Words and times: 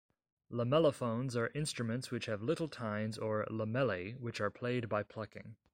Lamellophones 0.49 1.35
are 1.35 1.51
instruments 1.53 2.09
which 2.09 2.25
have 2.25 2.41
little 2.41 2.67
tines, 2.67 3.19
or 3.19 3.45
"lamellae", 3.51 4.17
which 4.19 4.41
are 4.41 4.49
played 4.49 4.89
by 4.89 5.03
plucking. 5.03 5.57